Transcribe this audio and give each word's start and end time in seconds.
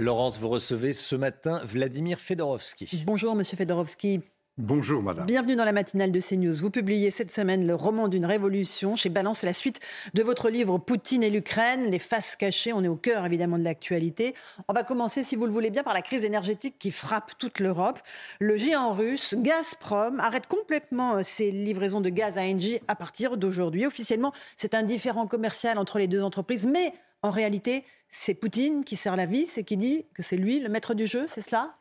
Laurence, 0.00 0.38
vous 0.38 0.48
recevez 0.48 0.94
ce 0.94 1.14
matin 1.14 1.60
Vladimir 1.64 2.18
Fedorovski. 2.20 3.04
Bonjour, 3.06 3.34
monsieur 3.34 3.56
Fedorovski. 3.56 4.22
Bonjour 4.56 5.02
madame. 5.02 5.26
Bienvenue 5.26 5.56
dans 5.56 5.64
la 5.64 5.72
matinale 5.72 6.10
de 6.10 6.20
CNews. 6.20 6.54
Vous 6.54 6.70
publiez 6.70 7.10
cette 7.10 7.30
semaine 7.30 7.66
le 7.66 7.74
roman 7.74 8.08
d'une 8.08 8.26
révolution 8.26 8.96
chez 8.96 9.08
Balance. 9.08 9.38
C'est 9.38 9.46
la 9.46 9.52
suite 9.52 9.80
de 10.14 10.22
votre 10.22 10.50
livre 10.50 10.78
Poutine 10.78 11.22
et 11.22 11.30
l'Ukraine, 11.30 11.90
les 11.90 11.98
faces 11.98 12.34
cachées. 12.34 12.72
On 12.72 12.82
est 12.82 12.88
au 12.88 12.96
cœur 12.96 13.24
évidemment 13.24 13.58
de 13.58 13.64
l'actualité. 13.64 14.34
On 14.68 14.74
va 14.74 14.82
commencer, 14.82 15.22
si 15.22 15.36
vous 15.36 15.46
le 15.46 15.52
voulez 15.52 15.70
bien, 15.70 15.82
par 15.82 15.94
la 15.94 16.02
crise 16.02 16.24
énergétique 16.24 16.76
qui 16.78 16.90
frappe 16.90 17.32
toute 17.38 17.58
l'Europe. 17.60 18.00
Le 18.38 18.56
géant 18.56 18.92
russe 18.92 19.34
Gazprom 19.38 20.18
arrête 20.20 20.46
complètement 20.46 21.16
euh, 21.16 21.20
ses 21.22 21.50
livraisons 21.50 22.00
de 22.00 22.08
gaz 22.08 22.38
à 22.38 22.42
Engie 22.42 22.80
à 22.88 22.96
partir 22.96 23.36
d'aujourd'hui. 23.36 23.86
Officiellement, 23.86 24.32
c'est 24.56 24.74
un 24.74 24.82
différend 24.82 25.26
commercial 25.26 25.78
entre 25.78 25.98
les 25.98 26.06
deux 26.06 26.22
entreprises, 26.22 26.66
mais 26.66 26.92
en 27.22 27.30
réalité, 27.30 27.84
c'est 28.08 28.34
Poutine 28.34 28.84
qui 28.84 28.96
sert 28.96 29.16
la 29.16 29.26
vis 29.26 29.58
et 29.58 29.64
qui 29.64 29.76
dit 29.76 30.06
que 30.14 30.22
c'est 30.22 30.36
lui 30.36 30.60
le 30.60 30.68
maître 30.68 30.94
du 30.94 31.06
jeu, 31.06 31.26
c'est 31.28 31.42
cela? 31.42 31.74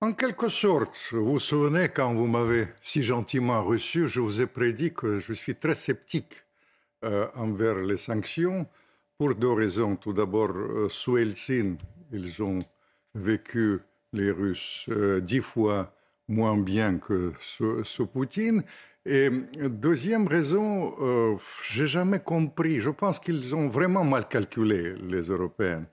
En 0.00 0.12
quelque 0.12 0.48
sorte, 0.48 0.96
vous 1.10 1.32
vous 1.32 1.38
souvenez, 1.40 1.88
quand 1.88 2.14
vous 2.14 2.28
m'avez 2.28 2.68
si 2.80 3.02
gentiment 3.02 3.64
reçu, 3.64 4.06
je 4.06 4.20
vous 4.20 4.40
ai 4.40 4.46
prédit 4.46 4.94
que 4.94 5.18
je 5.18 5.32
suis 5.32 5.56
très 5.56 5.74
sceptique 5.74 6.44
euh, 7.04 7.26
envers 7.34 7.76
les 7.76 7.96
sanctions 7.96 8.66
pour 9.18 9.34
deux 9.34 9.52
raisons. 9.52 9.96
Tout 9.96 10.12
d'abord, 10.12 10.50
euh, 10.50 10.88
sous 10.88 11.18
Helsinki, 11.18 11.78
ils 12.12 12.42
ont 12.42 12.60
vécu, 13.14 13.80
les 14.12 14.30
Russes, 14.30 14.86
euh, 14.88 15.20
dix 15.20 15.40
fois 15.40 15.92
moins 16.28 16.56
bien 16.56 16.98
que 16.98 17.32
sous, 17.40 18.06
Poutine. 18.06 18.62
Et 19.04 19.30
deuxième 19.68 20.26
raison, 20.26 20.94
euh, 21.00 21.36
j'ai 21.70 21.86
jamais 21.86 22.20
compris. 22.20 22.80
Je 22.80 22.90
pense 22.90 23.18
qu'ils 23.18 23.54
ont 23.54 23.68
vraiment 23.68 24.04
mal 24.04 24.28
calculé, 24.28 24.94
les 25.00 25.22
Européens, 25.22 25.86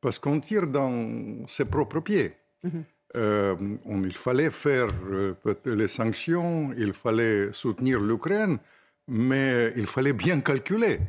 parce 0.00 0.18
qu'on 0.18 0.38
tire 0.38 0.68
dans 0.68 1.46
ses 1.46 1.64
propres 1.64 2.00
pieds. 2.00 2.34
Mm-hmm. 2.64 2.82
Euh, 3.16 3.56
il 3.86 4.12
fallait 4.12 4.50
faire 4.50 4.88
euh, 5.10 5.34
les 5.64 5.88
sanctions, 5.88 6.72
il 6.76 6.92
fallait 6.92 7.52
soutenir 7.52 8.00
l'Ukraine, 8.00 8.58
mais 9.06 9.72
il 9.76 9.86
fallait 9.86 10.12
bien 10.12 10.40
calculer. 10.40 11.00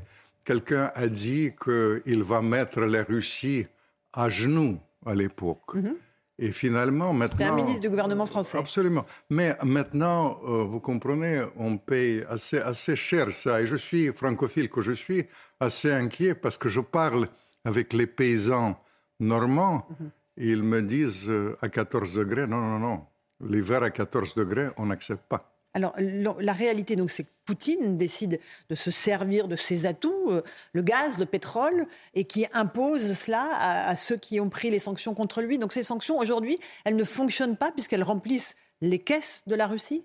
Quelqu'un 0.45 0.91
a 0.95 1.07
dit 1.07 1.51
qu'il 1.61 2.23
va 2.23 2.41
mettre 2.41 2.79
la 2.79 3.03
Russie 3.03 3.67
à 4.13 4.29
genoux 4.29 4.79
à 5.05 5.13
l'époque. 5.13 5.75
Mhm. 5.75 5.95
Et 6.41 6.51
finalement, 6.53 7.11
maintenant. 7.13 7.53
un 7.53 7.55
ministre 7.55 7.81
du 7.81 7.89
gouvernement 7.89 8.25
français. 8.25 8.57
Absolument. 8.57 9.05
Mais 9.29 9.55
maintenant, 9.63 10.39
euh, 10.47 10.63
vous 10.63 10.79
comprenez, 10.79 11.43
on 11.57 11.77
paye 11.77 12.23
assez, 12.29 12.59
assez 12.59 12.95
cher 12.95 13.33
ça. 13.33 13.61
Et 13.61 13.67
je 13.67 13.75
suis, 13.75 14.13
francophile 14.13 14.69
que 14.69 14.81
je 14.81 14.93
suis, 14.93 15.25
assez 15.59 15.91
inquiet 15.91 16.35
parce 16.35 16.57
que 16.57 16.69
je 16.69 16.79
parle 16.79 17.27
avec 17.65 17.91
les 17.93 18.07
paysans 18.07 18.81
normands. 19.19 19.85
Mhm 19.99 20.11
ils 20.39 20.63
me 20.63 20.81
disent 20.81 21.29
euh, 21.29 21.57
à 21.61 21.69
14 21.69 22.13
degrés, 22.13 22.47
non, 22.47 22.61
non, 22.61 22.79
non, 22.79 23.05
l'hiver 23.41 23.83
à 23.83 23.91
14 23.91 24.33
degrés, 24.35 24.69
on 24.77 24.87
n'accepte 24.87 25.27
pas. 25.27 25.58
Alors, 25.73 25.93
la 25.97 26.53
réalité, 26.53 26.95
donc, 26.95 27.11
c'est 27.11 27.23
que 27.23 27.29
Poutine 27.45 27.97
décide 27.97 28.39
de 28.69 28.75
se 28.75 28.91
servir 28.91 29.47
de 29.47 29.55
ses 29.55 29.85
atouts, 29.85 30.31
euh, 30.31 30.41
le 30.73 30.81
gaz, 30.81 31.19
le 31.19 31.25
pétrole, 31.25 31.85
et 32.15 32.23
qui 32.25 32.47
impose 32.53 33.13
cela 33.13 33.47
à, 33.87 33.95
ceux 33.95 34.17
qui 34.17 34.39
ont 34.39 34.49
pris 34.49 34.71
les 34.71 34.79
sanctions 34.79 35.13
contre 35.13 35.41
lui. 35.41 35.59
Donc, 35.59 35.71
ces 35.71 35.83
sanctions, 35.83 36.17
aujourd'hui, 36.17 36.59
elles 36.85 36.95
ne 36.95 37.03
fonctionnent 37.03 37.57
pas 37.57 37.71
puisqu'elles 37.71 38.03
remplissent 38.03 38.55
les 38.81 38.99
caisses 38.99 39.43
de 39.45 39.55
la 39.55 39.67
Russie? 39.67 40.03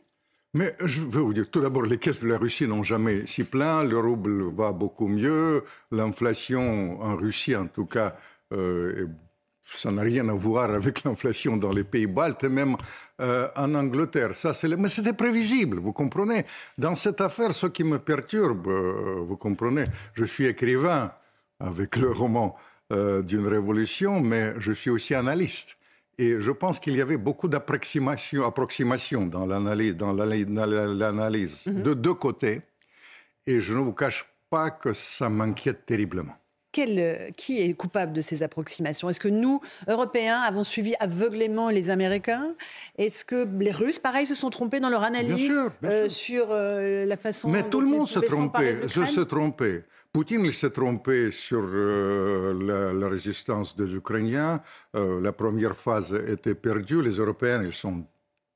Mais 0.53 0.77
je 0.85 1.03
veux 1.03 1.21
vous 1.21 1.35
dire, 1.35 1.51
tout 1.51 1.61
d'abord, 1.61 1.83
les 1.83 1.99
caisses 1.99 2.21
de 2.21 2.29
la 2.29 2.39
Russie 2.39 2.69
n'ont 2.69 2.85
jamais 2.85 3.27
si 3.27 3.43
plein, 3.43 3.83
le 3.83 3.99
rouble 3.99 4.55
va 4.55 4.73
beaucoup 4.73 5.09
mieux, 5.09 5.65
l'inflation 5.91 7.03
en 7.03 7.17
Russie, 7.17 7.57
en 7.57 7.67
tout 7.67 7.87
cas, 7.87 8.17
euh, 8.53 9.09
ça 9.65 9.91
n'a 9.91 10.03
rien 10.03 10.29
à 10.29 10.35
voir 10.35 10.71
avec 10.71 11.05
l'inflation 11.05 11.57
dans 11.57 11.73
les 11.73 11.85
pays 11.85 12.07
baltes 12.07 12.45
et 12.45 12.49
même 12.49 12.77
euh, 13.21 13.49
en 13.57 13.75
Angleterre. 13.75 14.37
Ça, 14.37 14.53
c'est 14.53 14.69
Mais 14.69 14.91
c'était 14.91 15.15
prévisible, 15.15 15.79
vous 15.79 15.93
comprenez. 15.93 16.45
Dans 16.77 16.95
cette 16.97 17.21
affaire, 17.21 17.55
ce 17.55 17.67
qui 17.69 17.83
me 17.83 17.99
perturbe, 17.99 18.69
euh, 18.69 19.21
vous 19.27 19.37
comprenez, 19.37 19.85
je 20.13 20.27
suis 20.27 20.45
écrivain 20.45 21.13
avec 21.59 21.97
le 21.97 22.11
roman 22.11 22.57
euh, 22.93 23.23
d'une 23.23 23.47
révolution, 23.47 24.21
mais 24.21 24.55
je 24.59 24.73
suis 24.73 24.91
aussi 24.91 25.15
analyste. 25.15 25.79
Et 26.19 26.41
je 26.41 26.53
pense 26.53 26.79
qu'il 26.79 26.95
y 26.95 27.01
avait 27.01 27.17
beaucoup 27.17 27.49
d'approximations 27.49 29.27
dans 29.27 29.47
l'analyse, 29.47 29.97
dans 29.97 30.13
l'analyse 30.13 31.67
mm-hmm. 31.67 31.83
de 31.83 31.95
deux 31.95 32.15
côtés. 32.15 32.61
Et 33.47 33.61
je 33.61 33.75
ne 33.75 33.81
vous 33.81 33.93
cache 33.93 34.27
pas 34.51 34.71
que 34.71 34.93
ça 34.93 35.29
m'inquiète 35.29 35.87
terriblement. 35.87 36.37
Euh, 36.79 37.29
qui 37.37 37.63
est 37.63 37.75
coupable 37.75 38.13
de 38.13 38.21
ces 38.21 38.43
approximations? 38.43 39.09
Est-ce 39.09 39.21
que 39.21 39.29
nous, 39.29 39.61
Européens, 39.89 40.41
avons 40.41 40.65
suivi 40.65 40.95
aveuglément 41.01 41.71
les 41.71 41.91
Américains? 41.91 42.55
Est-ce 42.99 43.25
que 43.25 43.47
les 43.59 43.71
Russes, 43.71 43.99
pareil, 43.99 44.27
se 44.27 44.35
sont 44.35 44.51
trompés 44.51 44.81
dans 44.81 44.89
leur 44.89 45.03
analyse 45.03 45.53
euh, 45.85 46.09
sur 46.09 46.49
euh, 46.51 47.05
la 47.05 47.17
façon 47.17 47.49
Mais 47.49 47.63
tout 47.63 47.81
le 47.81 47.87
monde 47.87 48.09
s'est 48.09 48.21
trompé. 48.23 48.79
Je 48.87 49.05
s'est 49.07 49.27
trompé. 49.27 49.85
Poutine 50.13 50.51
s'est 50.53 50.71
trompé 50.71 51.33
sur 51.33 51.63
la, 51.67 53.09
résistance 53.09 53.77
des 53.77 53.95
Ukrainiens. 53.95 54.61
la 54.95 55.33
première 55.33 55.77
phase 55.77 56.13
était 56.29 56.55
perdue. 56.55 57.03
Les 57.03 57.17
Européens, 57.17 57.63
ils 57.65 57.73
sont 57.73 58.05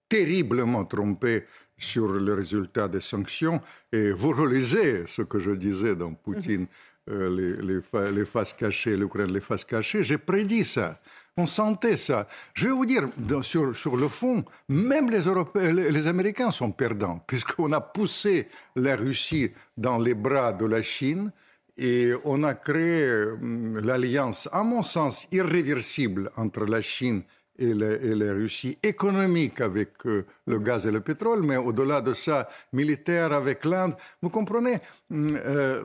terriblement 0.09 0.85
trompés 0.85 1.45
sur 1.79 2.09
le 2.09 2.35
résultat 2.35 2.89
des 2.89 3.01
sanctions. 3.01 3.61
Et 3.93 4.11
vous 4.11 4.31
relisez 4.31 5.05
ce 5.07 5.23
que 5.23 5.39
je 5.39 5.53
disais 5.53 5.95
dans 5.95 6.13
Poutine. 6.15 6.63
Euh, 6.63 6.88
les, 7.09 7.81
les, 8.13 8.25
faces 8.25 8.53
cachées, 8.53 8.97
l'Ukraine, 8.97 9.33
les 9.33 9.41
faces 9.41 9.65
cachées. 9.65 10.05
J'ai 10.05 10.19
prédit 10.19 10.65
ça. 10.65 11.01
On 11.37 11.47
sentait 11.47 11.97
ça. 11.97 12.27
Je 12.55 12.67
vais 12.67 12.73
vous 12.73 12.85
dire, 12.85 13.09
sur, 13.43 13.77
sur 13.77 13.97
le 13.97 14.09
fond, 14.09 14.45
même 14.69 15.09
les, 15.09 15.21
Européens, 15.21 15.73
les, 15.73 16.07
Américains 16.07 16.51
sont 16.51 16.73
perdants, 16.73 17.23
puisqu'on 17.27 17.73
a 17.73 17.81
poussé 17.81 18.49
la 18.75 18.97
Russie 18.97 19.53
dans 19.77 19.99
les 19.99 20.15
bras 20.15 20.53
de 20.53 20.67
la 20.67 20.83
Chine 20.83 21.31
et 21.77 22.13
on 22.25 22.43
a 22.43 22.55
créé 22.55 23.25
hum, 23.25 23.79
l'alliance, 23.79 24.49
à 24.53 24.65
mon 24.65 24.83
sens, 24.83 25.29
irréversible 25.31 26.31
entre 26.37 26.65
la 26.65 26.83
Chine 26.83 27.23
et 27.59 27.75
la, 27.75 28.33
Russie 28.33 28.79
économique 28.83 29.61
avec 29.61 30.07
euh, 30.07 30.25
le 30.47 30.59
gaz 30.59 30.87
et 30.87 30.93
le 30.93 31.01
pétrole, 31.01 31.43
mais 31.43 31.57
au-delà 31.57 32.01
de 32.01 32.15
ça, 32.15 32.49
militaire 32.73 33.33
avec 33.33 33.65
l'Inde. 33.65 33.95
Vous 34.23 34.31
comprenez 34.31 34.79
euh, 35.13 35.85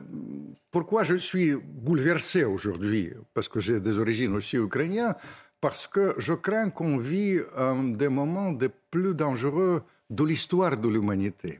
pourquoi 0.70 1.02
je 1.02 1.16
suis 1.16 1.54
bouleversé 1.54 2.44
aujourd'hui 2.44 3.12
Parce 3.32 3.48
que 3.48 3.60
j'ai 3.60 3.80
des 3.80 3.98
origines 3.98 4.34
aussi 4.34 4.56
ukrainiennes, 4.56 5.14
parce 5.60 5.86
que 5.86 6.14
je 6.18 6.34
crains 6.34 6.70
qu'on 6.70 6.98
vit 6.98 7.38
un 7.56 7.84
des 7.94 8.08
moments 8.08 8.52
les 8.52 8.68
plus 8.68 9.14
dangereux 9.14 9.82
de 10.08 10.24
l'histoire 10.24 10.76
de 10.76 10.88
l'humanité. 10.88 11.58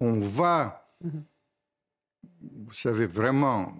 On 0.00 0.20
va, 0.20 0.90
vous 1.02 2.72
savez, 2.72 3.06
vraiment 3.06 3.74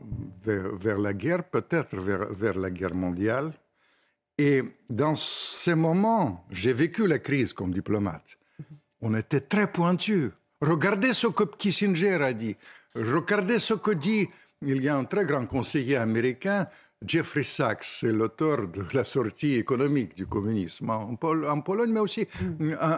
vers, 0.45 0.99
la 0.99 1.13
guerre, 1.13 1.43
peut-être 1.43 1.97
vers, 1.97 2.33
vers 2.33 2.59
la 2.59 2.71
guerre 2.71 2.95
mondiale. 2.95 3.53
Et 4.39 4.63
dans 4.91 5.17
ces 5.17 5.75
moments, 5.75 6.45
j'ai 6.51 6.73
vécu 6.73 7.07
la 7.07 7.19
crise 7.19 7.53
comme 7.53 7.73
diplomate. 7.73 8.39
On 9.01 9.15
était 9.15 9.41
très 9.41 9.71
pointu. 9.71 10.31
Regardez 10.61 11.15
ce 11.15 11.29
que 11.29 11.45
Kissinger 11.45 12.23
a 12.23 12.33
dit. 12.33 12.57
Regardez 12.95 13.59
ce 13.59 13.75
que 13.75 13.93
dit, 13.93 14.29
il 14.63 14.83
y 14.83 14.89
a 14.89 14.97
un 14.97 15.05
très 15.05 15.25
grand 15.25 15.47
conseiller 15.47 15.97
américain, 15.97 16.67
Jeffrey 17.05 17.43
Sachs, 17.43 17.85
c'est 17.85 18.13
l'auteur 18.13 18.69
de 18.69 18.85
la 18.95 19.05
sortie 19.05 19.55
économique 19.55 20.17
du 20.17 20.27
communisme 20.27 20.89
en, 20.91 21.15
Pologne, 21.17 21.93
mais 21.93 22.01
aussi 22.01 22.27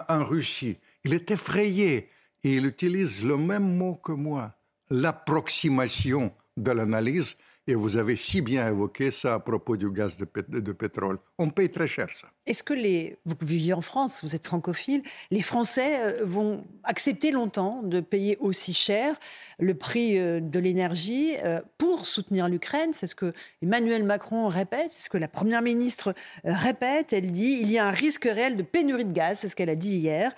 en, 0.09 0.25
Russie. 0.25 0.79
Il 1.05 1.15
est 1.15 1.31
effrayé 1.31 2.09
et 2.45 2.55
il 2.55 2.67
utilise 2.67 3.25
le 3.25 3.37
même 3.37 3.77
mot 3.77 3.97
que 3.97 4.13
moi, 4.13 4.55
l'approximation 4.91 6.33
de 6.63 6.71
l'analyse 6.71 7.37
et 7.69 7.75
vous 7.75 7.97
avez 7.97 8.17
si 8.17 8.41
bien 8.41 8.67
évoqué 8.67 9.11
ça 9.11 9.35
à 9.35 9.41
propos 9.41 9.77
du 9.77 9.91
gaz 9.91 10.17
de, 10.17 10.73
pétrole. 10.73 11.19
On 11.39 11.51
paye 11.51 11.71
très 11.71 11.87
cher 11.87 12.09
ça. 12.13 12.29
Est-ce 12.47 12.63
que 12.63 12.73
les... 12.73 13.19
Vous 13.27 13.37
vivez 13.43 13.75
en 13.75 13.83
France, 13.83 14.21
vous 14.25 14.35
êtes 14.35 14.47
francophile. 14.47 15.03
Les 15.31 15.43
Français 15.43 16.01
euh, 16.01 16.25
vont 16.25 16.65
accepter 16.83 17.31
longtemps 17.31 17.83
de 17.83 18.01
payer 18.01 18.39
aussi 18.41 18.73
cher 18.73 19.17
le 19.59 19.75
prix 19.75 20.19
euh, 20.19 20.41
de 20.41 20.59
l'énergie 20.59 21.35
euh, 21.45 21.61
pour 21.77 22.07
soutenir 22.07 22.49
l'Ukraine? 22.49 22.95
C'est 22.95 23.07
ce 23.07 23.15
que 23.15 23.35
Emmanuel 23.61 24.03
Macron 24.03 24.49
répète, 24.49 24.91
c'est 24.91 25.05
ce 25.05 25.11
que 25.11 25.19
la 25.19 25.29
Première 25.29 25.61
ministre 25.61 26.15
répète. 26.45 27.13
Elle 27.13 27.33
dit 27.33 27.59
il 27.61 27.71
y 27.71 27.77
a 27.77 27.87
un 27.87 27.91
risque 27.91 28.25
réel 28.25 28.57
de 28.57 28.63
pénurie 28.63 29.05
de 29.05 29.13
gaz, 29.13 29.41
c'est 29.41 29.49
ce 29.51 29.57
qu'elle 29.57 29.71
a 29.71 29.77
dit 29.77 29.97
hier 29.97 30.33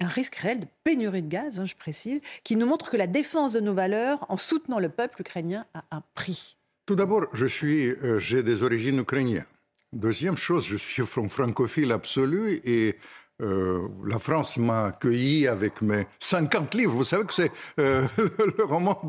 un 0.00 0.08
risque 0.08 0.36
réel 0.36 0.60
de 0.60 0.66
pénurie 0.84 1.22
de 1.22 1.28
gaz, 1.28 1.58
hein, 1.60 1.66
je 1.66 1.74
précise, 1.74 2.20
qui 2.44 2.56
nous 2.56 2.66
montre 2.66 2.90
que 2.90 2.96
la 2.96 3.06
défense 3.06 3.52
de 3.52 3.60
nos 3.60 3.74
valeurs 3.74 4.26
en 4.28 4.36
soutenant 4.36 4.78
le 4.78 4.88
peuple 4.88 5.20
ukrainien 5.20 5.66
a 5.74 5.84
un 5.90 6.02
prix. 6.14 6.56
Tout 6.86 6.94
d'abord, 6.94 7.26
je 7.32 7.46
suis, 7.46 7.88
euh, 7.88 8.18
j'ai 8.18 8.42
des 8.42 8.62
origines 8.62 8.98
ukrainiennes. 8.98 9.44
Deuxième 9.92 10.36
chose, 10.36 10.66
je 10.66 10.76
suis 10.76 11.04
francophile 11.06 11.92
absolu 11.92 12.60
et 12.64 12.96
euh, 13.42 13.88
la 14.06 14.18
France 14.18 14.56
m'a 14.56 14.86
accueilli 14.86 15.46
avec 15.46 15.82
mes 15.82 16.06
50 16.18 16.74
livres. 16.74 16.94
Vous 16.94 17.04
savez 17.04 17.24
que 17.24 17.34
c'est 17.34 17.52
euh, 17.78 18.06
le 18.58 18.64
roman 18.64 19.00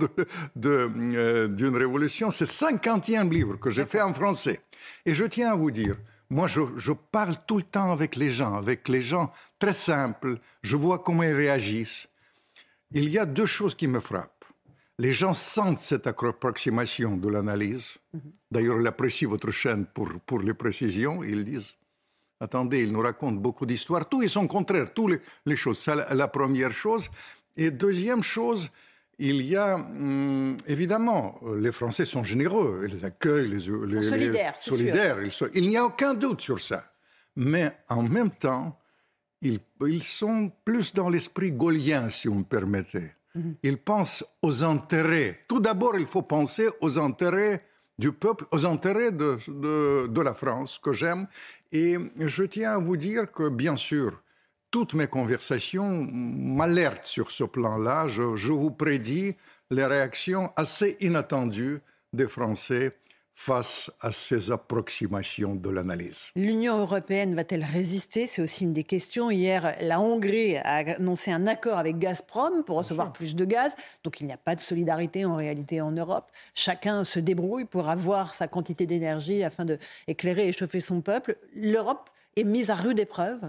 d'une 0.56 1.56
de, 1.56 1.78
révolution, 1.78 2.32
c'est 2.32 2.46
50e 2.46 3.32
livre 3.32 3.58
que 3.58 3.70
j'ai 3.70 3.86
fait 3.86 4.02
en 4.02 4.14
français. 4.14 4.62
Et 5.06 5.14
je 5.14 5.26
tiens 5.26 5.54
à 5.54 5.56
vous 5.56 5.72
dire, 5.72 5.96
moi, 6.30 6.48
je, 6.48 6.62
je, 6.78 6.92
parle 6.92 7.36
tout 7.48 7.58
le 7.58 7.64
temps 7.64 7.92
avec 7.92 8.16
les 8.16 8.32
gens, 8.32 8.56
avec 8.56 8.90
les 8.90 9.02
gens 9.02 9.32
très 9.60 9.74
simples. 9.74 10.40
Je 10.62 10.76
vois 10.76 11.00
comment 11.00 11.24
ils 11.24 11.34
réagissent. 11.34 12.10
Il 12.92 13.10
y 13.10 13.18
a 13.18 13.26
deux 13.26 13.46
choses 13.46 13.76
qui 13.76 13.88
me 13.88 14.00
frappent 14.00 14.38
les 15.00 15.14
gens 15.14 15.34
sentent 15.34 15.80
cette 15.80 16.08
approximation 16.08 17.18
de 17.18 17.30
l'analyse. 17.30 17.98
D'ailleurs, 18.50 18.80
ils 18.82 18.88
apprécient 18.88 19.30
votre 19.30 19.52
chaîne 19.52 19.86
pour, 19.86 20.10
pour 20.26 20.40
les 20.40 20.54
précisions. 20.54 21.24
Ils 21.24 21.46
disent 21.46 21.76
Attendez, 22.40 22.84
ils 22.84 22.92
nous 22.92 23.02
racontent 23.02 23.40
beaucoup 23.40 23.66
d'histoires. 23.66 24.08
Tout, 24.08 24.22
ils 24.22 24.30
sont 24.30 24.48
contraires, 24.48 24.94
toutes 24.94 25.20
les, 25.46 25.56
choses. 25.56 25.80
C'est 25.80 25.96
la, 25.96 26.28
première 26.28 26.72
chose. 26.72 27.10
Et 27.56 27.72
deuxième 27.72 28.22
chose, 28.22 28.70
il 29.20 29.42
y 29.42 29.56
a, 29.56 29.76
hum, 29.76 30.58
évidemment, 30.68 31.40
les 31.58 31.72
Français 31.72 32.06
sont 32.06 32.24
généreux, 32.24 32.88
ils 32.90 33.06
accueillent, 33.06 33.50
les, 33.50 33.58
les, 33.58 34.10
solidaires. 34.10 34.60
solidaires 34.60 35.18
il 35.54 35.70
n'y 35.70 35.78
a 35.78 35.86
aucun 35.86 36.14
doute 36.14 36.42
sur 36.42 36.60
ça. 36.60 36.84
Mais 37.36 37.72
en 37.90 38.04
même 38.04 38.32
temps, 38.32 38.80
ils, 39.42 39.60
ils 39.86 40.04
sont 40.04 40.52
plus 40.66 40.94
dans 40.94 41.10
l'esprit 41.10 41.52
gaulien, 41.52 42.10
si 42.10 42.28
vous 42.28 42.36
me 42.36 42.44
permettez. 42.44 43.12
Il 43.64 43.78
pense 43.78 44.26
aux 44.42 44.64
intérêts. 44.64 45.42
Tout 45.48 45.60
d'abord, 45.60 45.98
il 45.98 46.06
faut 46.06 46.24
penser 46.24 46.70
aux 46.82 46.98
intérêts 46.98 47.64
du 48.00 48.12
peuple, 48.12 48.46
aux 48.52 48.66
intérêts 48.66 49.12
de, 49.12 49.38
de, 50.08 50.22
la 50.22 50.34
France, 50.34 50.80
que 50.82 50.94
j'aime. 50.94 51.28
Et 51.72 51.98
je 52.20 52.44
tiens 52.44 52.74
à 52.74 52.78
vous 52.78 52.98
dire 52.98 53.32
que, 53.32 53.50
bien 53.50 53.76
sûr, 53.76 54.22
toutes 54.72 54.94
mes 54.94 55.08
conversations 55.08 56.08
m'alertent 56.12 57.06
sur 57.06 57.32
ce 57.32 57.44
plan-là. 57.44 58.08
Je, 58.08 58.36
je, 58.36 58.52
vous 58.52 58.72
prédis 58.72 59.36
les 59.72 59.86
réactions 59.86 60.52
assez 60.56 60.98
inattendues 61.00 61.80
des 62.14 62.28
Français 62.28 62.98
face 63.40 63.92
à 64.02 64.12
ces 64.12 64.52
approximations 64.52 65.54
de 65.54 65.70
l'analyse. 65.70 66.32
L'Union 66.36 66.80
européenne 66.80 67.36
va-t-elle 67.36 67.64
résister? 67.64 68.26
C'est 68.26 68.42
aussi 68.42 68.64
une 68.64 68.74
des 68.74 68.84
questions. 68.84 69.30
Hier, 69.30 69.76
la 69.80 70.00
Hongrie 70.00 70.58
a 70.58 70.78
annoncé 70.96 71.32
un 71.32 71.46
accord 71.46 71.78
avec 71.78 72.00
Gazprom 72.00 72.64
pour 72.64 72.78
recevoir 72.78 73.14
plus 73.14 73.36
de 73.36 73.46
gaz. 73.46 73.76
Donc 74.04 74.22
il 74.22 74.26
n'y 74.26 74.34
a 74.34 74.38
pas 74.38 74.56
de 74.56 74.60
solidarité 74.60 75.24
en 75.24 75.36
réalité 75.36 75.82
en 75.82 75.92
Europe. 75.92 76.32
Chacun 76.56 77.04
se 77.04 77.20
débrouille 77.20 77.66
pour 77.66 77.90
avoir 77.90 78.34
sa 78.34 78.48
quantité 78.48 78.88
d'énergie 78.88 79.44
afin 79.44 79.66
d'éclairer 79.66 80.48
et 80.48 80.52
chauffer 80.52 80.82
son 80.82 81.02
peuple. 81.02 81.38
L'Europe 81.54 82.10
est 82.38 82.44
mise 82.44 82.72
à 82.72 82.76
rude 82.76 83.00
épreuve 83.00 83.40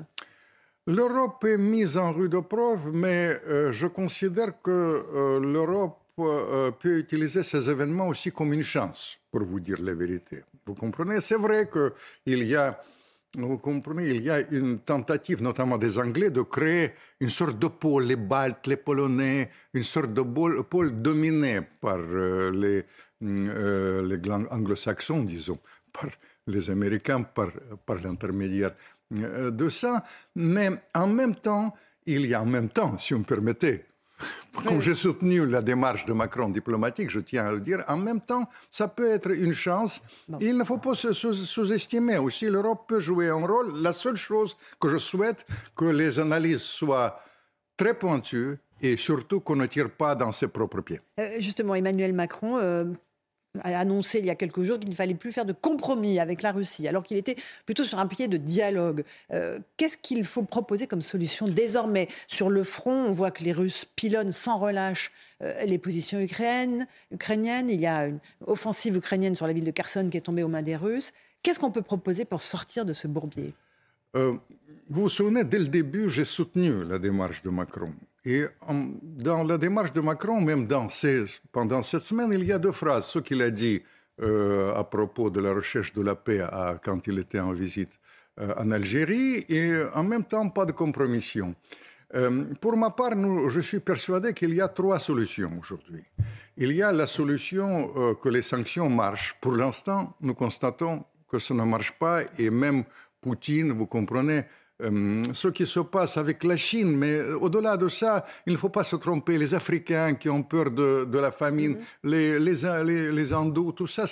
L'Europe 0.89 1.45
est 1.45 1.59
mise 1.59 1.99
en 1.99 2.15
rude 2.15 2.33
épreuve, 2.33 2.95
mais 2.95 3.39
euh, 3.47 3.73
je 3.73 3.87
considère 3.89 4.63
que 4.63 4.71
euh, 4.71 5.39
l'Europe 5.39 5.99
euh, 6.19 6.71
peut 6.71 6.97
utiliser 6.97 7.43
ces 7.43 7.69
événements 7.69 8.09
aussi 8.09 8.33
comme 8.33 8.55
une 8.55 8.63
chance, 8.63 9.19
pour 9.31 9.43
vous 9.45 9.61
dire 9.61 9.83
la 9.83 9.93
vérité. 9.93 10.45
Vous 10.65 10.73
comprenez? 10.73 11.21
C'est 11.21 11.37
vrai 11.37 11.69
qu'il 11.69 12.43
y 12.43 12.57
a, 12.57 12.81
vous 13.37 13.59
comprenez, 13.59 14.09
il 14.09 14.23
y 14.23 14.31
a 14.31 14.41
une 14.51 14.79
tentative, 14.79 15.43
notamment 15.43 15.77
des 15.77 15.99
Anglais, 15.99 16.31
de 16.31 16.41
créer 16.41 16.93
une 17.21 17.29
sorte 17.29 17.59
de 17.59 17.67
pôle, 17.67 18.05
les 18.05 18.17
Baltes, 18.17 18.67
les 18.67 18.79
Polonais, 18.79 19.51
une 19.75 19.85
sorte 19.85 20.15
de 20.15 20.23
pôle, 20.23 21.03
dominé 21.03 21.61
par 21.83 21.99
les, 21.99 22.87
les 23.21 24.31
anglo-saxons, 24.51 25.25
disons, 25.25 25.59
par 25.93 26.09
les 26.47 26.71
Américains, 26.71 27.25
par 27.25 28.01
l'intermédiaire 28.03 28.73
de 29.11 29.69
ça. 29.69 30.05
Mais 30.35 30.71
en 30.95 31.07
même 31.07 31.35
temps, 31.35 31.75
il 32.07 32.27
y 32.27 32.35
a 32.35 32.43
en 32.43 32.47
même 32.47 32.69
temps, 32.69 32.97
si 32.99 33.15
vous 33.15 33.21
me 33.21 33.25
permettez, 33.25 33.85
comme 34.67 34.81
j'ai 34.81 34.95
soutenu 34.95 35.47
la 35.47 35.63
démarche 35.63 36.05
de 36.07 36.13
Macron 36.13 36.49
diplomatique, 36.49 37.11
je 37.11 37.21
tiens 37.21 37.47
à 37.47 37.53
le 37.53 37.61
dire, 37.61 37.85
en 37.87 37.97
même 37.97 38.21
temps, 38.21 38.49
ça 38.71 38.89
peut 38.89 39.11
être 39.11 39.31
une 39.31 39.55
chance. 39.55 40.03
Il 40.41 40.57
ne 40.57 40.65
faut 40.65 40.79
pas 40.79 40.95
se 40.95 41.13
sous-estimer 41.13 42.19
aussi. 42.19 42.47
L'Europe 42.47 42.87
peut 42.89 42.99
jouer 42.99 43.29
un 43.29 43.47
rôle. 43.47 43.73
La 43.81 43.93
seule 43.93 44.17
chose 44.17 44.57
que 44.81 44.89
je 44.89 44.99
souhaite, 44.99 45.47
que 45.77 45.85
les 45.85 46.19
analyses 46.19 46.63
soient 46.63 47.21
très 47.77 47.95
pointues 47.95 48.59
et 48.81 48.97
surtout 48.97 49.41
qu'on 49.41 49.57
ne 49.57 49.67
tire 49.67 49.91
pas 49.91 50.15
dans 50.15 50.33
ses 50.33 50.49
propres 50.49 50.81
pieds. 50.81 51.01
Euh, 51.21 51.37
justement, 51.39 51.75
Emmanuel 51.75 52.13
Macron, 52.13 52.59
euh, 52.59 52.85
a 53.65 53.79
annoncé 53.79 54.19
il 54.19 54.27
y 54.27 54.31
a 54.31 54.35
quelques 54.35 54.63
jours 54.63 54.79
qu'il 54.79 54.91
ne 54.91 54.95
fallait 54.95 55.15
plus 55.15 55.33
faire 55.33 55.45
de 55.45 55.53
compromis 55.53 56.19
avec 56.21 56.43
la 56.43 56.53
Russie, 56.53 56.89
alors 56.89 57.03
qu'il 57.03 57.17
était 57.17 57.37
plutôt 57.67 57.85
sur 57.85 57.99
un 57.99 58.07
pied 58.07 58.29
de 58.29 58.37
dialogue. 58.37 59.05
Euh, 59.33 59.59
qu'est-ce 59.77 59.97
qu'il 59.97 60.25
faut 60.25 60.43
proposer 60.43 60.87
comme 60.87 61.03
solution 61.03 61.49
désormais? 61.49 62.09
Sur 62.27 62.51
le 62.51 62.65
front, 62.65 63.07
on 63.07 63.13
voit 63.13 63.31
que 63.31 63.45
les 63.45 63.53
Russes 63.53 63.85
pilonnent 63.97 64.33
sans 64.33 64.59
relâche 64.59 65.11
euh, 65.43 65.65
les 65.65 65.79
positions 65.79 66.21
ukrainiennes. 66.21 66.87
Il 67.71 67.81
y 67.81 67.87
a 67.87 68.07
une 68.07 68.19
offensive 68.47 68.97
ukrainienne 68.97 69.35
sur 69.35 69.47
la 69.47 69.53
ville 69.53 69.65
de 69.65 69.71
Kherson 69.71 70.09
qui 70.11 70.17
est 70.17 70.23
tombée 70.23 70.43
aux 70.43 70.49
mains 70.49 70.63
des 70.63 70.77
Russes. 70.77 71.13
Qu'est-ce 71.43 71.61
qu'on 71.61 71.71
peut 71.71 71.83
proposer 71.83 72.25
pour 72.25 72.43
sortir 72.43 72.85
de 72.85 72.93
ce 72.93 73.07
bourbier? 73.07 73.55
Euh, 74.17 74.37
Vous 74.89 75.03
vous 75.03 75.09
souvenez, 75.09 75.45
dès 75.45 75.59
le 75.59 75.69
début, 75.69 76.09
j'ai 76.09 76.25
soutenu 76.25 76.85
la 76.85 76.99
démarche 76.99 77.43
de 77.43 77.51
Macron. 77.51 77.93
Et 78.29 78.45
dans 78.63 79.43
la 79.43 79.57
démarche 79.57 79.95
de 79.95 80.03
Macron, 80.03 80.43
même 80.43 80.69
pendant 81.51 81.83
cette 81.83 82.03
semaine, 82.03 82.31
il 82.35 82.45
y 82.45 82.53
a 82.53 82.59
deux 82.59 82.73
phrases. 82.73 83.07
Ce 83.07 83.21
qu'il 83.21 83.41
a 83.41 83.49
dit 83.49 83.83
euh, 84.21 84.75
à 84.75 84.85
propos 84.85 85.31
de 85.31 85.41
la 85.41 85.55
recherche 85.55 85.95
de 85.95 86.03
la 86.03 86.15
paix 86.15 86.45
quand 86.85 87.07
il 87.07 87.19
était 87.21 87.41
en 87.41 87.55
visite 87.55 87.89
euh, 88.39 88.53
en 88.59 88.71
Algérie, 88.71 89.47
et 89.49 89.73
en 89.95 90.05
même 90.05 90.25
temps, 90.25 90.47
pas 90.51 90.67
de 90.67 90.73
compromission. 90.73 91.55
Euh, 92.15 92.45
pour 92.61 92.77
ma 92.77 92.91
part, 92.91 93.13
je 93.49 93.61
suis 93.63 93.81
persuadé 93.81 94.35
qu'il 94.35 94.55
y 94.55 94.61
a 94.61 94.69
trois 94.69 94.99
solutions 94.99 95.53
aujourd'hui. 95.59 96.05
Il 96.59 96.73
y 96.73 96.83
a 96.83 96.93
la 96.93 97.07
solution 97.07 98.15
que 98.23 98.29
les 98.29 98.43
sanctions 98.43 98.91
marchent. 98.91 99.37
Pour 99.41 99.57
l'instant, 99.57 100.15
nous 100.21 100.35
constatons 100.35 101.03
que 101.31 101.39
ça 101.39 101.55
ne 101.55 101.65
marche 101.65 101.93
pas, 101.93 102.21
et 102.39 102.51
même 102.51 102.85
Poutine, 103.23 103.73
vous 103.73 103.87
comprenez, 103.87 104.45
euh, 104.81 105.23
ce 105.33 105.49
qui 105.49 105.67
se 105.67 105.81
passe 105.81 106.17
avec 106.17 106.45
la 106.45 106.57
Chine. 106.57 106.97
Mais 106.97 107.13
euh, 107.13 107.37
au-delà 107.39 107.77
de 107.77 107.89
ça, 107.89 108.25
il 108.47 108.53
ne 108.53 108.59
faut 108.59 108.69
pas 108.69 108.85
se 108.85 108.95
tromper. 108.95 109.37
Les 109.37 109.53
Africains 109.55 110.15
qui 110.15 110.29
ont 110.29 110.45
peur 110.45 110.71
de, 110.71 111.05
de 111.05 111.19
la 111.19 111.33
famine, 111.33 111.75
mm-hmm. 111.75 112.39
les, 112.39 112.39
les, 112.39 113.11
les, 113.11 113.33
hindous, 113.33 113.73
tout 113.73 113.89
ça, 113.89 114.05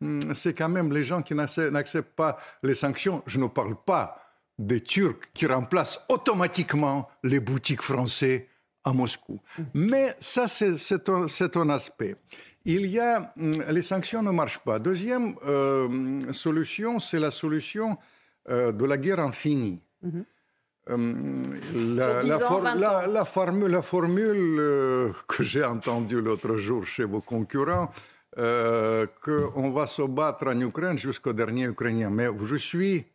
mm, 0.00 0.20
c'est 0.34 0.54
quand 0.54 0.68
même 0.68 0.92
les 0.92 1.02
gens 1.02 1.20
qui 1.22 1.34
n'acceptent 1.34 2.14
pas 2.14 2.36
les 2.62 2.76
sanctions. 2.76 3.22
Je 3.26 3.40
ne 3.40 3.48
parle 3.48 3.74
pas 3.84 4.20
des 4.56 4.82
Turcs 4.82 5.32
qui 5.32 5.46
remplacent 5.46 6.00
automatiquement 6.08 7.08
les 7.24 7.40
boutiques 7.40 7.82
françaises 7.82 8.42
à 8.84 8.92
Moscou. 8.92 9.40
Mm. 9.58 9.62
Mais 9.74 10.14
ça, 10.20 10.46
c'est 10.46 11.08
un, 11.08 11.26
un, 11.56 11.70
aspect. 11.70 12.14
Il 12.64 12.86
y 12.86 13.00
a, 13.00 13.32
mm, 13.34 13.52
les 13.70 13.82
sanctions 13.82 14.22
ne 14.22 14.30
marchent 14.30 14.60
pas. 14.60 14.78
Deuxième 14.78 15.34
euh, 15.44 16.32
solution, 16.32 17.00
c'est 17.00 17.18
la 17.18 17.32
solution 17.32 17.98
de 18.46 18.84
la 18.84 18.98
guerre 18.98 19.20
infinie. 19.20 19.80
La, 20.86 22.22
la, 22.22 23.24
formule, 23.24 23.68
la, 23.68 23.82
formule 23.82 24.56
euh, 24.58 25.12
que 25.26 25.42
j'ai 25.42 25.64
entendue 25.64 26.20
l'autre 26.20 26.56
jour 26.56 26.84
chez 26.84 27.04
vos 27.04 27.22
concurrents, 27.22 27.90
euh, 28.36 29.06
qu'on 29.22 29.70
va 29.70 29.86
se 29.86 30.02
battre 30.02 30.48
en 30.48 30.60
Ukraine 30.60 30.98
jusqu'au 30.98 31.32
dernier 31.32 31.64
Ukrainien. 31.64 32.10
Mais 32.10 32.28
je 32.44 32.56
suis. 32.56 33.06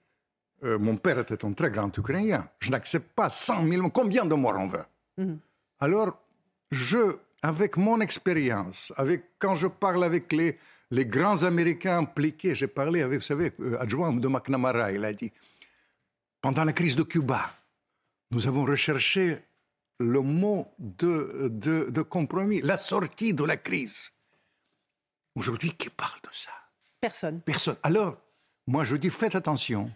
Euh, 0.63 0.79
mon 0.79 0.98
père 0.98 1.19
était 1.19 1.46
un 1.46 1.53
très 1.53 1.69
grand 1.69 1.96
Ukrainien. 1.96 2.50
Je 2.60 2.72
n'accepte 2.72 3.13
pas 3.13 3.29
100 3.29 3.67
000. 3.67 3.89
Combien 3.91 4.25
de 4.25 4.34
morts 4.34 4.58
on 4.58 4.67
veut? 4.67 4.86
Mhm. 5.17 5.39
Alors, 5.79 6.19
je, 6.72 7.17
avec 7.43 7.77
mon 7.77 8.01
expérience, 8.01 8.91
avec, 8.98 9.24
quand 9.38 9.55
je 9.55 9.67
parle 9.67 10.03
avec 10.03 10.34
les, 10.34 10.58
les 10.91 11.05
grands 11.05 11.43
Américains 11.43 12.00
impliqués, 12.00 12.55
j'ai 12.55 12.67
parlé 12.67 13.03
avec, 13.03 13.19
vous 13.19 13.25
savez, 13.25 13.53
adjoint 13.79 14.12
de 14.12 14.27
McNamara, 14.27 14.91
il 14.91 15.05
a 15.05 15.13
dit 15.13 15.31
pendant 16.41 16.63
la 16.65 16.74
crise 16.74 16.96
de 16.96 17.03
Cuba, 17.03 17.51
nous 18.31 18.48
avons 18.48 18.65
recherché 18.65 19.43
le 20.00 20.22
mot 20.22 20.67
de, 20.77 21.50
de, 21.50 22.01
compromis, 22.01 22.62
la 22.62 22.77
sortie 22.77 23.34
de 23.34 23.43
la 23.43 23.58
crise. 23.58 24.12
Aujourd'hui, 25.36 25.72
qui 25.74 25.89
parle 25.89 26.19
de 26.22 26.29
ça? 26.31 26.51
Personne. 27.01 27.41
Personne. 27.41 27.75
Alors, 27.84 28.17
moi, 28.67 28.84
je 28.84 28.96
dis, 28.96 29.10
faites 29.10 29.36
attention. 29.36 29.91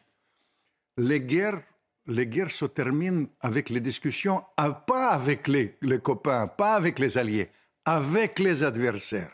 Les 0.97 1.21
guerres, 1.21 1.61
les 2.07 2.27
guerres 2.27 2.51
se 2.51 2.65
terminent 2.65 3.27
avec 3.39 3.69
les 3.69 3.79
discussions, 3.79 4.43
pas 4.55 5.09
avec 5.09 5.47
les, 5.47 5.77
les 5.81 5.99
copains, 5.99 6.47
pas 6.47 6.75
avec 6.75 6.99
les 6.99 7.17
alliés, 7.17 7.49
avec 7.85 8.39
les 8.39 8.63
adversaires. 8.63 9.33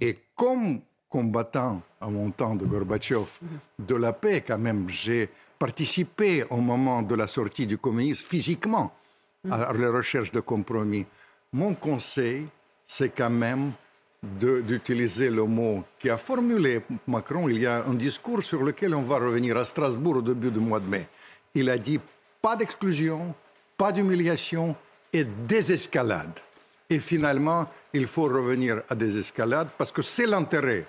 Et 0.00 0.16
comme 0.34 0.80
combattant 1.08 1.82
à 2.00 2.08
mon 2.08 2.30
temps 2.30 2.54
de 2.54 2.64
Gorbatchev 2.64 3.26
de 3.78 3.94
la 3.94 4.12
paix, 4.12 4.42
quand 4.46 4.58
même, 4.58 4.88
j'ai 4.88 5.28
participé 5.60 6.42
au 6.48 6.56
moment 6.56 7.02
de 7.02 7.14
la 7.14 7.26
sortie 7.26 7.66
du 7.66 7.76
communisme 7.76 8.26
physiquement 8.26 8.92
à 9.48 9.72
la 9.74 9.90
recherche 9.90 10.32
de 10.32 10.40
compromis. 10.40 11.04
Mon 11.52 11.74
conseil, 11.74 12.46
c'est 12.86 13.10
quand 13.10 13.30
même 13.30 13.72
d'utiliser 14.22 15.28
le 15.28 15.44
mot 15.44 15.84
qui 15.98 16.08
a 16.08 16.16
formulé 16.16 16.80
Macron. 17.06 17.48
Il 17.48 17.60
y 17.60 17.66
a 17.66 17.84
un 17.84 17.94
discours 17.94 18.42
sur 18.42 18.62
lequel 18.62 18.94
on 18.94 19.02
va 19.02 19.18
revenir 19.18 19.56
à 19.58 19.64
Strasbourg 19.66 20.16
au 20.16 20.22
début 20.22 20.50
du 20.50 20.60
mois 20.60 20.80
de 20.80 20.88
mai. 20.88 21.06
Il 21.54 21.68
a 21.68 21.76
dit 21.76 22.00
pas 22.40 22.56
d'exclusion, 22.56 23.34
pas 23.76 23.92
d'humiliation 23.92 24.74
et 25.12 25.24
désescalade. 25.24 26.40
Et 26.88 27.00
finalement, 27.00 27.68
il 27.92 28.06
faut 28.06 28.24
revenir 28.24 28.82
à 28.88 28.94
des 28.94 29.16
escalades 29.16 29.68
parce 29.76 29.92
que 29.92 30.02
c'est 30.02 30.26
l'intérêt 30.26 30.86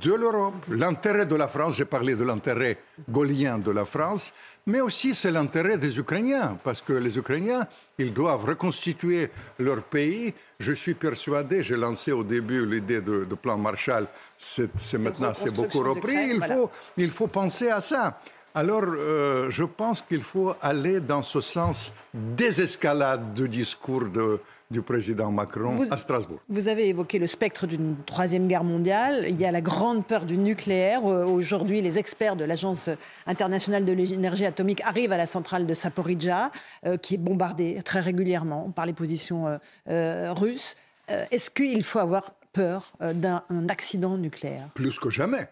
de 0.00 0.12
l'Europe, 0.12 0.54
l'intérêt 0.70 1.26
de 1.26 1.36
la 1.36 1.46
France, 1.46 1.76
j'ai 1.76 1.84
parlé 1.84 2.16
de 2.16 2.24
l'intérêt 2.24 2.78
gaulien 3.08 3.58
de 3.58 3.70
la 3.70 3.84
France, 3.84 4.32
mais 4.66 4.80
aussi 4.80 5.14
c'est 5.14 5.30
l'intérêt 5.30 5.78
des 5.78 5.98
Ukrainiens, 5.98 6.58
parce 6.64 6.82
que 6.82 6.92
les 6.92 7.16
Ukrainiens, 7.16 7.66
ils 7.96 8.12
doivent 8.12 8.44
reconstituer 8.44 9.30
leur 9.58 9.84
pays. 9.84 10.34
Je 10.58 10.72
suis 10.72 10.94
persuadé, 10.94 11.62
j'ai 11.62 11.76
lancé 11.76 12.10
au 12.10 12.24
début 12.24 12.66
l'idée 12.66 13.00
de, 13.00 13.24
plan 13.40 13.56
Marshall, 13.56 14.08
c'est 14.36 14.98
maintenant 14.98 15.32
c'est 15.34 15.54
beaucoup 15.54 15.80
repris, 15.80 16.30
il, 16.34 16.42
faut, 16.42 16.70
il 16.96 17.10
faut 17.10 17.28
penser 17.28 17.68
à 17.68 17.80
ça. 17.80 18.18
Alors, 18.58 18.82
euh, 18.86 19.52
je 19.52 19.62
pense 19.62 20.02
qu'il 20.02 20.20
faut 20.22 20.52
aller 20.60 20.98
dans 20.98 21.22
ce 21.22 21.40
sens 21.40 21.92
désescalade 22.12 23.32
du 23.32 23.48
discours 23.48 24.06
de, 24.06 24.40
du 24.68 24.82
président 24.82 25.30
Macron 25.30 25.80
à 25.92 25.96
Strasbourg. 25.96 26.40
Vous 26.48 26.66
avez 26.66 26.88
évoqué 26.88 27.20
le 27.20 27.28
spectre 27.28 27.68
d'une 27.68 27.94
troisième 28.04 28.48
guerre 28.48 28.64
mondiale. 28.64 29.26
Il 29.28 29.40
y 29.40 29.44
a 29.44 29.52
la 29.52 29.60
grande 29.60 30.04
peur 30.04 30.24
du 30.24 30.36
nucléaire. 30.36 31.06
Euh, 31.06 31.24
aujourd'hui, 31.24 31.80
les 31.82 31.98
experts 31.98 32.34
de 32.34 32.42
l'Agence 32.42 32.90
internationale 33.28 33.84
de 33.84 33.92
l'énergie 33.92 34.44
atomique 34.44 34.80
arrivent 34.80 35.12
à 35.12 35.18
la 35.18 35.26
centrale 35.26 35.64
de 35.64 35.74
Saporidja, 35.74 36.50
euh, 36.84 36.96
qui 36.96 37.14
est 37.14 37.18
bombardée 37.18 37.80
très 37.84 38.00
régulièrement 38.00 38.72
par 38.74 38.86
les 38.86 38.92
positions 38.92 39.56
russes. 39.86 40.76
Est-ce 41.06 41.48
qu'il 41.48 41.84
faut 41.84 42.00
avoir 42.00 42.32
peur 42.52 42.90
d'un 43.00 43.68
accident 43.68 44.18
nucléaire? 44.18 44.68
Plus 44.74 44.98
que 44.98 45.10
jamais. 45.10 45.48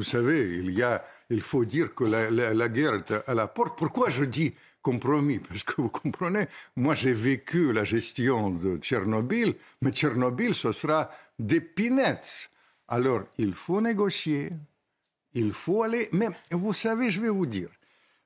Vous 0.00 0.04
savez, 0.04 0.54
il, 0.54 0.70
y 0.70 0.82
a, 0.82 1.04
il 1.28 1.42
faut 1.42 1.66
dire 1.66 1.94
que 1.94 2.04
la, 2.04 2.30
la 2.30 2.68
guerre 2.70 2.94
est 2.94 3.12
à 3.28 3.34
la 3.34 3.46
porte. 3.46 3.76
Pourquoi 3.76 4.08
je 4.08 4.24
dis 4.24 4.54
compromis, 4.80 5.40
parce 5.40 5.62
que 5.62 5.82
vous 5.82 5.90
comprenez, 5.90 6.46
moi 6.74 6.94
j'ai 6.94 7.12
vécu 7.12 7.70
la 7.70 7.84
gestion 7.84 8.48
de 8.48 8.78
Tchernobyl, 8.78 9.54
mais 9.82 9.90
Tchernobyl, 9.90 10.54
ce 10.54 10.72
sera 10.72 11.10
des 11.38 11.60
peanuts. 11.60 12.48
Alors, 12.88 13.24
il 13.36 13.52
faut 13.52 13.82
négocier, 13.82 14.52
il 15.34 15.52
faut 15.52 15.82
aller, 15.82 16.08
mais 16.12 16.28
vous 16.50 16.72
savez, 16.72 17.10
je 17.10 17.20
vais 17.20 17.28
vous 17.28 17.44
dire, 17.44 17.68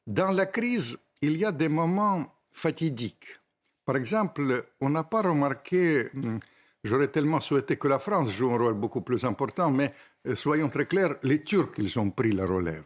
dans 0.06 0.30
la 0.30 0.46
crise, 0.46 0.96
il 1.22 1.36
y 1.36 1.44
a 1.44 1.50
des 1.50 1.68
moments 1.68 2.24
fatidiques. 2.52 3.40
Par 3.84 3.96
exemple, 3.96 4.64
on 4.80 4.90
n'a 4.90 5.02
pas 5.02 5.22
remarqué, 5.22 6.08
hmm, 6.14 6.38
j'aurais 6.84 7.08
tellement 7.08 7.40
souhaité 7.40 7.76
que 7.76 7.88
la 7.88 7.98
France 7.98 8.30
joue 8.30 8.52
un 8.52 8.58
rôle 8.58 8.74
beaucoup 8.74 9.00
plus 9.00 9.24
important, 9.24 9.72
mais 9.72 9.92
soyons 10.34 10.70
très 10.70 10.86
clairs, 10.86 11.16
les 11.22 11.42
Turcs, 11.42 11.74
ils 11.78 11.98
ont 11.98 12.10
pris 12.10 12.32
la 12.32 12.46
relève. 12.46 12.84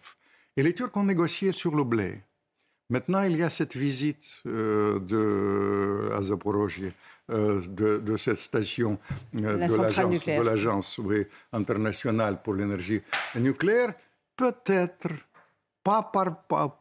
Et 0.56 0.62
les 0.62 0.74
Turcs 0.74 0.96
ont 0.96 1.04
négocié 1.04 1.52
sur 1.52 1.74
le 1.74 1.84
blé. 1.84 2.20
Maintenant, 2.90 3.22
il 3.22 3.36
y 3.36 3.42
a 3.42 3.50
cette 3.50 3.76
visite 3.76 4.42
euh, 4.46 4.98
de, 4.98 6.10
à 6.12 6.20
euh, 7.30 7.60
de, 7.68 8.16
cette 8.16 8.38
station 8.38 8.98
euh, 9.36 9.56
de 9.58 10.42
l'agence 10.42 10.98
internationale 11.52 12.42
pour 12.42 12.54
l'énergie 12.54 13.02
nucléaire. 13.36 13.92
Peut-être, 14.34 15.08
pas 15.84 16.02
par 16.02 16.44
pas, 16.44 16.76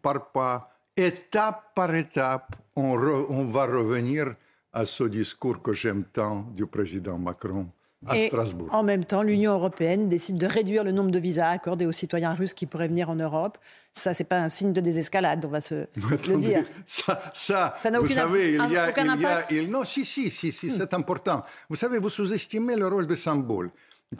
par 0.00 0.30
pas, 0.30 0.70
étape 0.96 1.74
par 1.74 1.92
étape, 1.94 2.54
on, 2.76 2.96
on 3.30 3.44
va 3.46 3.66
revenir 3.66 4.36
à 4.72 4.86
ce 4.86 5.04
discours 5.04 5.60
que 5.60 5.72
j'aime 5.72 6.04
tant 6.04 6.42
du 6.54 6.66
président 6.66 7.18
Macron 7.18 7.68
et 8.14 8.30
En 8.70 8.82
même 8.82 9.04
temps, 9.04 9.22
l'Union 9.22 9.52
européenne 9.52 10.08
décide 10.08 10.36
de 10.36 10.46
réduire 10.46 10.84
le 10.84 10.90
nombre 10.90 11.10
de 11.10 11.18
visas 11.18 11.50
accordés 11.50 11.84
aux 11.84 11.92
citoyens 11.92 12.32
russes 12.32 12.54
qui 12.54 12.64
pourraient 12.64 12.88
venir 12.88 13.10
en 13.10 13.14
Europe. 13.14 13.58
Ça, 13.92 14.14
c'est 14.14 14.24
pas 14.24 14.38
un 14.38 14.48
signe 14.48 14.72
de 14.72 14.80
désescalade, 14.80 15.44
on 15.44 15.48
va 15.48 15.60
se 15.60 15.86
le 16.30 16.38
dire. 16.38 16.64
Ça, 16.86 17.22
ça, 17.34 17.74
ça 17.76 17.90
n'a 17.90 18.00
aucun, 18.00 18.14
savez, 18.14 18.52
il 18.52 18.72
y 18.72 18.76
a, 18.76 18.88
aucun 18.88 19.14
il 19.14 19.20
y 19.20 19.26
a, 19.26 19.52
il, 19.52 19.70
non, 19.70 19.84
si, 19.84 20.06
si, 20.06 20.30
si, 20.30 20.50
si 20.50 20.70
c'est 20.70 20.94
important. 20.94 21.44
Vous 21.68 21.76
savez, 21.76 21.98
vous 21.98 22.08
sous-estimez 22.08 22.74
le 22.74 22.88
rôle 22.88 23.06
de 23.06 23.14
symbole. 23.14 23.70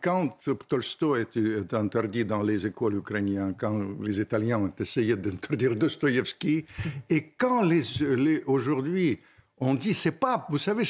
Quand 0.02 0.36
Tolstoï 0.68 1.26
est 1.34 1.74
interdit 1.74 2.26
dans 2.26 2.42
les 2.42 2.66
écoles 2.66 2.96
ukrainiennes, 2.96 3.54
quand 3.58 3.98
les 4.02 4.20
Italiens 4.20 4.58
ont 4.60 4.72
essayé 4.78 5.16
d'interdire 5.16 5.74
Dostoïevski, 5.74 6.66
et 7.08 7.30
quand 7.30 7.62
les, 7.62 7.82
les 8.16 8.42
aujourd'hui 8.44 9.18
on 9.58 9.74
dit 9.74 9.94
c'est 9.94 10.12
pas, 10.12 10.46
vous 10.48 10.58
savez, 10.58 10.84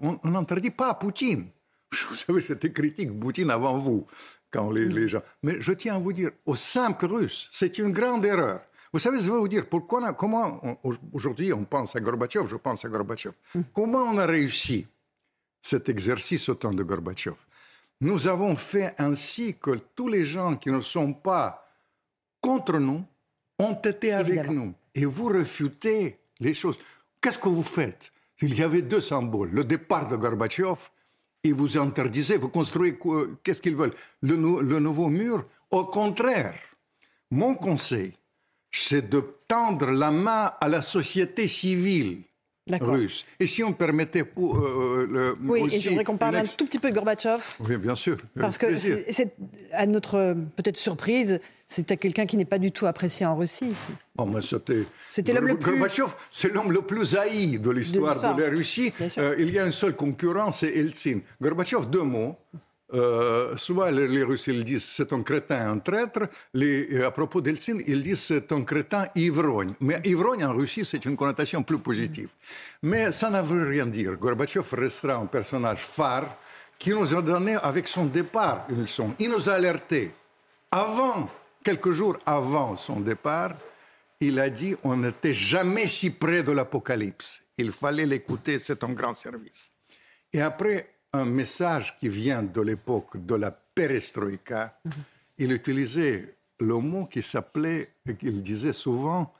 on 0.00 0.30
n'interdit 0.30 0.70
pas 0.70 0.94
Poutine. 0.94 1.46
Vous 2.08 2.14
savez, 2.14 2.40
j'étais 2.46 2.72
critique 2.72 3.18
Poutine 3.18 3.50
avant 3.50 3.78
vous, 3.78 4.06
quand 4.50 4.70
les, 4.70 5.08
gens. 5.08 5.22
Mais 5.42 5.60
je 5.60 5.72
tiens 5.72 5.96
à 5.96 5.98
vous 5.98 6.12
dire, 6.12 6.30
au 6.46 6.54
simple 6.54 7.06
russe, 7.06 7.48
c'est 7.50 7.78
une 7.78 7.92
grande 7.92 8.24
erreur. 8.24 8.60
Vous 8.92 8.98
savez, 8.98 9.18
je 9.18 9.30
vais 9.30 9.38
vous 9.38 9.48
dire 9.48 9.66
pourquoi, 9.68 10.12
comment 10.12 10.60
aujourd'hui 11.12 11.52
on 11.52 11.64
pense 11.64 11.96
à 11.96 12.00
Gorbatchev, 12.00 12.46
je 12.46 12.56
pense 12.56 12.84
à 12.84 12.88
Gorbatchev. 12.88 13.34
Comment 13.72 14.04
on 14.04 14.18
a 14.18 14.26
réussi 14.26 14.86
cet 15.62 15.88
exercice 15.88 16.48
au 16.48 16.54
temps 16.54 16.74
de 16.74 16.82
Gorbatchev? 16.82 17.36
Nous 18.02 18.26
avons 18.26 18.56
fait 18.56 18.94
ainsi 18.98 19.54
que 19.54 19.78
tous 19.94 20.08
les 20.08 20.26
gens 20.26 20.56
qui 20.56 20.70
ne 20.70 20.82
sont 20.82 21.14
pas 21.14 21.66
contre 22.40 22.78
nous 22.78 23.04
ont 23.58 23.74
été 23.74 24.12
avec 24.12 24.50
nous. 24.50 24.74
Et 24.94 25.06
vous 25.06 25.28
refutez 25.28 26.18
les 26.40 26.52
choses. 26.52 26.78
Qu'est-ce 27.20 27.38
que 27.38 27.48
vous 27.48 27.62
faites? 27.62 28.12
Il 28.42 28.58
y 28.58 28.62
avait 28.62 28.82
deux 28.82 29.00
symboles, 29.00 29.50
le 29.52 29.64
départ 29.64 30.08
de 30.08 30.16
Gorbatchev 30.16 30.90
et 31.44 31.52
vous 31.52 31.76
interdisez, 31.78 32.36
vous 32.36 32.48
construisez, 32.48 32.98
qu'est-ce 33.42 33.62
qu'ils 33.62 33.76
veulent? 33.76 33.94
Le, 34.20 34.36
le, 34.36 34.78
nouveau 34.80 35.08
mur 35.08 35.44
Au 35.70 35.84
contraire, 35.84 36.58
mon 37.30 37.54
conseil, 37.54 38.16
c'est 38.70 39.08
de 39.08 39.38
tendre 39.48 39.90
la 39.90 40.10
main 40.10 40.52
à 40.60 40.68
la 40.68 40.82
société 40.82 41.48
civile 41.48 42.22
russe. 42.80 43.24
Et 43.40 43.46
si 43.46 43.62
on 43.62 43.72
permettait 43.72 44.24
pour, 44.24 44.56
euh, 44.58 45.06
le, 45.10 45.36
oui, 45.42 45.68
et 45.72 45.80
j'aimerais 45.80 46.04
qu'on 46.04 46.16
parle 46.16 46.36
un 46.36 46.44
tout 46.44 46.66
petit 46.66 46.78
peu 46.78 46.90
de 46.90 46.94
Gorbatchev. 46.94 47.40
Oui, 47.60 47.76
bien 47.76 47.94
sûr. 47.94 48.18
Parce 48.38 48.58
que 48.58 48.76
c'est 48.76 49.34
à 49.72 49.86
notre 49.86 50.36
peut-être 50.56 50.76
surprise, 50.76 51.40
c'était 51.66 51.96
quelqu'un 51.96 52.26
qui 52.26 52.36
n'est 52.36 52.44
pas 52.44 52.58
du 52.58 52.70
tout 52.70 52.86
apprécié 52.86 53.26
en 53.26 53.36
Russie. 53.36 53.74
Oh, 54.18 54.28
c'était 54.42 55.32
l'homme 55.32 55.48
le 55.48 55.58
plus... 55.58 55.72
Gorbatchev, 55.72 56.12
c'est 56.30 56.52
l'homme 56.52 56.72
le 56.72 56.82
plus 56.82 57.16
haï 57.16 57.58
de 57.58 57.70
l'histoire 57.70 58.34
de, 58.34 58.42
la 58.42 58.48
Russie. 58.50 58.92
Euh, 59.18 59.34
il 59.38 59.50
y 59.50 59.58
a 59.58 59.64
un 59.64 59.72
seul 59.72 59.96
concurrent, 59.96 60.52
c'est 60.52 60.68
Eltsine. 60.68 61.22
Gorbatchev, 61.40 61.86
deux 61.86 62.02
mots. 62.02 62.36
Euh, 62.94 63.56
soit 63.56 63.90
les, 63.90 64.22
Russes 64.22 64.48
disent 64.48 64.84
c'est 64.84 65.12
un 65.12 65.22
crétin, 65.22 65.70
un 65.70 65.78
traître. 65.78 66.28
Euh, 66.56 67.06
à 67.06 67.10
propos 67.10 67.40
d'Eltsine, 67.40 67.82
ils 67.86 68.02
disent 68.02 68.20
c'est 68.20 68.52
un 68.52 68.62
crétin 68.62 69.06
ivrogne. 69.14 69.72
Mais 69.80 70.00
ivrogne 70.04 70.44
en 70.44 70.52
Russie, 70.52 70.84
c'est 70.84 71.04
une 71.04 71.16
connotation 71.16 71.62
plus 71.62 71.78
positive. 71.78 72.28
Mais 72.82 73.12
ça 73.12 73.30
ne 73.30 73.40
veut 73.40 73.66
rien 73.66 73.86
dire. 73.86 74.16
Gorbatchev 74.16 74.66
restera 74.72 75.14
un 75.14 75.26
personnage 75.26 75.80
phare 75.80 76.36
qui 76.78 76.90
nous 76.90 77.14
a 77.14 77.22
donné, 77.22 77.54
avec 77.62 77.88
son 77.88 78.06
départ, 78.06 78.66
une 78.68 78.82
leçon. 78.82 79.14
Il 79.18 79.30
nous 79.30 79.48
a 79.48 79.54
alertés 79.54 80.10
avant 80.72 81.28
quelques 81.62 81.90
jours 81.92 82.18
avant 82.24 82.76
son 82.76 83.00
départ, 83.00 83.54
il 84.20 84.40
a 84.40 84.48
dit 84.48 84.74
on 84.82 84.96
n'était 84.96 85.34
jamais 85.34 85.86
si 85.86 86.10
près 86.10 86.42
de 86.42 86.50
l'apocalypse. 86.52 87.42
Il 87.58 87.72
fallait 87.72 88.06
l'écouter, 88.06 88.58
c'est 88.58 88.82
un 88.82 88.92
grand 88.92 89.14
service. 89.14 89.70
Et 90.32 90.40
après, 90.40 90.88
un 91.14 91.24
message 91.26 91.96
qui 91.98 92.08
vient 92.08 92.42
de 92.42 92.60
l'époque 92.60 93.24
de 93.24 93.34
la 93.34 93.50
perestroïka, 93.50 94.78
il 95.38 95.52
utilisait 95.52 96.36
le 96.60 96.74
mot 96.78 97.06
qui 97.06 97.22
s'appelait, 97.22 97.90
qu'il 98.18 98.42
disait 98.42 98.72
souvent 98.72 99.32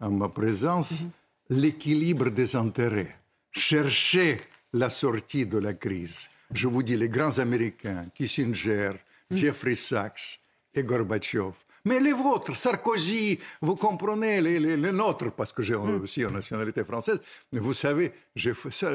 en 0.00 0.10
ma 0.10 0.28
présence, 0.28 1.04
l'équilibre 1.50 2.30
des 2.30 2.56
intérêts. 2.56 3.14
Chercher 3.50 4.40
la 4.72 4.90
sortie 4.90 5.46
de 5.46 5.58
la 5.58 5.74
crise. 5.74 6.28
Je 6.52 6.68
vous 6.68 6.82
dis, 6.82 6.96
les 6.96 7.08
grands 7.08 7.38
Américains, 7.38 8.06
Kissinger, 8.14 8.92
Jeffrey 9.30 9.74
Sachs, 9.74 10.40
et 10.74 10.82
Gorbatchev, 10.82 11.54
Mais 11.86 12.00
les 12.00 12.12
vôtres, 12.12 12.56
Sarkozy, 12.56 13.38
vous 13.62 13.76
comprenez, 13.76 14.40
les, 14.40 14.58
les, 14.58 14.76
les 14.76 14.90
nôtres, 14.90 15.30
parce 15.30 15.52
que 15.52 15.62
j'ai 15.62 15.76
mm. 15.76 16.02
aussi 16.02 16.22
une 16.22 16.32
nationalité 16.32 16.84
française, 16.84 17.20
mais 17.52 17.60
vous 17.60 17.74
savez, 17.74 18.12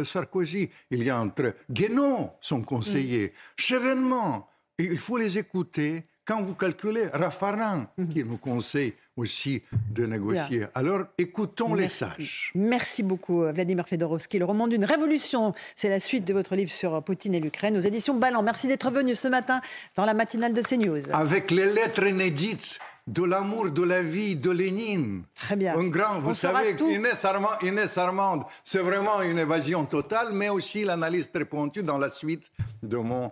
Sarkozy, 0.04 0.70
il 0.90 1.04
y 1.04 1.10
a 1.10 1.18
entre 1.18 1.56
Guénon, 1.72 2.34
son 2.42 2.64
conseiller, 2.64 3.28
mm. 3.28 3.32
Chevènement, 3.56 4.50
il 4.78 4.98
faut 4.98 5.18
les 5.18 5.38
écouter 5.38 6.04
quand 6.32 6.44
vous 6.44 6.54
calculez, 6.54 7.08
Raffarin, 7.12 7.88
mhm. 7.98 8.08
qui 8.08 8.24
nous 8.24 8.38
conseille 8.38 8.94
aussi 9.18 9.64
de 9.90 10.06
négocier. 10.06 10.66
Alors, 10.74 11.02
écoutons 11.18 11.76
les 11.76 11.90
sages. 11.90 12.54
Merci 12.56 13.04
beaucoup, 13.04 13.44
euh, 13.44 13.52
Vladimir 13.52 13.86
Fedorovski. 13.86 14.40
Le 14.40 14.46
roman 14.46 14.70
d'une 14.70 14.86
révolution, 14.86 15.54
c'est 15.76 15.90
la 15.90 16.00
suite 16.00 16.24
de 16.24 16.34
votre 16.34 16.56
livre 16.56 16.72
sur 16.72 17.04
Poutine 17.04 17.36
et 17.36 17.42
l'Ukraine 17.42 17.76
aux 17.76 17.82
éditions 17.82 18.16
Ballant. 18.16 18.44
Merci 18.44 18.70
d'être 18.70 18.92
venu 18.92 19.14
ce 19.14 19.28
matin 19.28 19.60
dans 19.98 20.06
la 20.06 20.14
matinale 20.14 20.54
de 20.54 20.62
CNews. 20.62 21.12
Avec 21.12 21.52
les 21.52 21.66
lettres 21.66 22.08
inédites 22.08 22.80
de 23.08 23.24
l'amour 23.24 23.72
de 23.72 23.84
la 23.84 24.02
vie 24.02 24.38
de 24.38 24.52
Lénine. 24.52 25.24
Très 25.36 25.58
bien. 25.58 25.78
Un 25.78 25.88
grand, 25.90 26.22
vous 26.22 26.34
savez, 26.34 26.76
Inès, 26.80 27.26
Armand, 27.26 27.50
Inès 27.62 27.98
Armand, 27.98 28.46
c'est 28.64 28.80
vraiment 28.80 29.22
une 29.22 29.40
évasion 29.40 29.86
totale, 29.86 30.30
mais 30.32 30.48
aussi 30.48 30.86
l'analyse 30.86 31.30
très 31.30 31.46
pointue 31.46 31.84
dans 31.84 31.98
la 31.98 32.10
suite 32.10 32.52
de 32.84 32.98
mon 32.98 33.32